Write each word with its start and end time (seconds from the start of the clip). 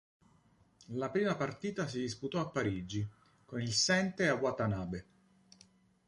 La 0.95 1.11
prima 1.11 1.35
partita 1.35 1.85
si 1.85 1.99
disputò 1.99 2.39
a 2.39 2.49
Parigi, 2.49 3.07
con 3.45 3.61
il 3.61 3.71
"Sente" 3.71 4.27
a 4.29 4.33
Watanabe. 4.33 5.05